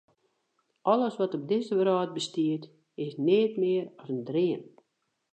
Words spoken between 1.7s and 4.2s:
wrâld bestiet, is neat mear as